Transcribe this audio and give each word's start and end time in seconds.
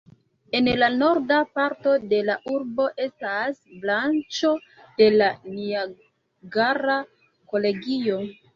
En 0.59 0.67
la 0.77 0.87
norda 0.93 1.41
parto 1.57 1.93
de 2.13 2.21
la 2.29 2.37
urbo 2.53 2.87
estas 3.05 3.61
branĉo 3.85 4.53
de 4.81 5.13
la 5.21 5.31
Niagara 5.53 6.99
Kolegio. 7.55 8.21